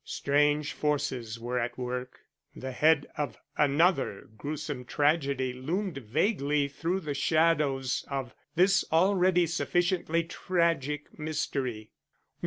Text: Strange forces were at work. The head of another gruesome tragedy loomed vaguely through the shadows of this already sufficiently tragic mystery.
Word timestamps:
Strange 0.03 0.73
forces 0.73 1.39
were 1.39 1.59
at 1.59 1.77
work. 1.77 2.21
The 2.55 2.71
head 2.71 3.05
of 3.19 3.37
another 3.55 4.29
gruesome 4.35 4.83
tragedy 4.83 5.53
loomed 5.53 5.99
vaguely 5.99 6.67
through 6.69 7.01
the 7.01 7.13
shadows 7.13 8.03
of 8.09 8.33
this 8.55 8.83
already 8.91 9.45
sufficiently 9.45 10.23
tragic 10.23 11.19
mystery. 11.19 11.91